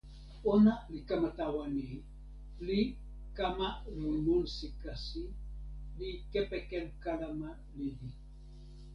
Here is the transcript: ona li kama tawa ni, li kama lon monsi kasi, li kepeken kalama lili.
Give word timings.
ona 0.53 0.73
li 0.91 0.99
kama 1.09 1.29
tawa 1.39 1.63
ni, 1.75 1.87
li 2.67 2.79
kama 3.37 3.69
lon 3.97 4.17
monsi 4.25 4.67
kasi, 4.83 5.23
li 5.97 6.09
kepeken 6.31 6.85
kalama 7.03 7.49
lili. 7.77 8.09